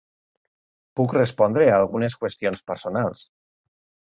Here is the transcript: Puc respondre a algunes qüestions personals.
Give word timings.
Puc 0.99 1.13
respondre 1.17 1.67
a 1.73 1.77
algunes 1.81 2.17
qüestions 2.25 2.65
personals. 2.73 3.25